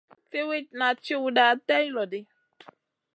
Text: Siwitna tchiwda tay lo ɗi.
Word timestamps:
Siwitna 0.29 0.87
tchiwda 1.01 1.45
tay 1.67 1.85
lo 1.95 2.03
ɗi. 2.11 2.19